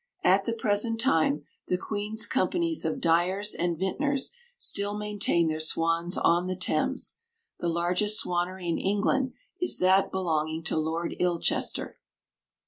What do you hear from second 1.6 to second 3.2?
the Queen's companies of